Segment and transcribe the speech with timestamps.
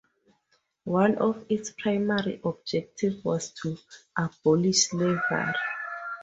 [0.85, 3.77] One of its primary objectives was to
[4.17, 5.53] abolish slavery.